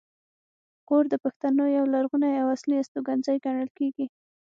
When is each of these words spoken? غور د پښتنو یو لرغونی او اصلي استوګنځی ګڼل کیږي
غور 0.87 1.05
د 1.09 1.15
پښتنو 1.23 1.63
یو 1.77 1.85
لرغونی 1.93 2.33
او 2.41 2.47
اصلي 2.55 2.75
استوګنځی 2.79 3.37
ګڼل 3.45 3.69
کیږي 3.77 4.05